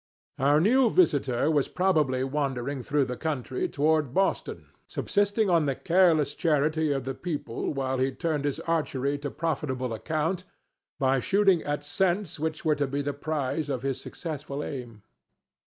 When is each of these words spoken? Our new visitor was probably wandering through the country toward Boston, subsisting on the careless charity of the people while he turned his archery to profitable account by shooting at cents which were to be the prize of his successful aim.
Our 0.39 0.59
new 0.59 0.89
visitor 0.89 1.51
was 1.51 1.67
probably 1.67 2.23
wandering 2.23 2.81
through 2.81 3.05
the 3.05 3.15
country 3.15 3.69
toward 3.69 4.15
Boston, 4.15 4.71
subsisting 4.87 5.47
on 5.47 5.67
the 5.67 5.75
careless 5.75 6.33
charity 6.33 6.91
of 6.91 7.03
the 7.03 7.13
people 7.13 7.71
while 7.71 7.99
he 7.99 8.11
turned 8.11 8.45
his 8.45 8.59
archery 8.61 9.19
to 9.19 9.29
profitable 9.29 9.93
account 9.93 10.43
by 10.97 11.19
shooting 11.19 11.61
at 11.61 11.83
cents 11.83 12.39
which 12.39 12.65
were 12.65 12.73
to 12.73 12.87
be 12.87 13.03
the 13.03 13.13
prize 13.13 13.69
of 13.69 13.83
his 13.83 14.01
successful 14.01 14.63
aim. 14.63 15.03